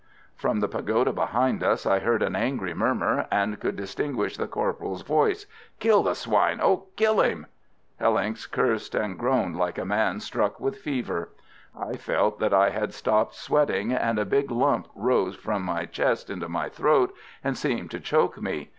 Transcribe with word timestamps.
From 0.35 0.61
the 0.61 0.67
pagoda 0.67 1.13
behind 1.13 1.61
us 1.61 1.85
I 1.85 1.99
heard 1.99 2.23
an 2.23 2.35
angry 2.35 2.73
murmur, 2.73 3.27
and 3.31 3.59
could 3.59 3.75
distinguish 3.75 4.35
the 4.35 4.47
corporal's 4.47 5.03
voice: 5.03 5.45
"Kill 5.79 6.01
the 6.01 6.15
swine! 6.15 6.59
Oh, 6.59 6.85
kill 6.95 7.21
him!" 7.21 7.45
Hellincks 7.99 8.47
cursed 8.47 8.95
and 8.95 9.15
groaned 9.15 9.57
like 9.57 9.77
a 9.77 9.85
man 9.85 10.19
struck 10.19 10.59
with 10.59 10.77
fever. 10.79 11.29
I 11.79 11.97
felt 11.97 12.39
that 12.39 12.51
I 12.51 12.71
had 12.71 12.95
stopped 12.95 13.35
sweating, 13.35 13.91
and 13.93 14.17
a 14.17 14.25
big 14.25 14.49
lump 14.49 14.87
rose 14.95 15.35
from 15.35 15.61
my 15.61 15.85
chest 15.85 16.31
into 16.31 16.49
my 16.49 16.67
throat, 16.67 17.13
and 17.43 17.55
seemed 17.55 17.91
to 17.91 17.99
choke 17.99 18.41
me. 18.41 18.69